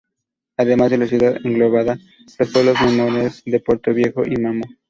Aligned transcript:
Además 0.57 0.91
la 0.93 1.05
ciudad 1.05 1.37
engloba 1.43 1.83
los 2.39 2.51
pueblos 2.51 2.75
menores 2.81 3.43
de 3.45 3.59
Puerto 3.59 3.93
Viejo 3.93 4.23
y 4.27 4.35
Mamo. 4.35 4.63